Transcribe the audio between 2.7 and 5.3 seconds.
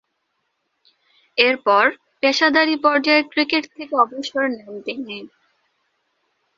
পর্যায়ের ক্রিকেট থেকে অবসর নেন তিনি।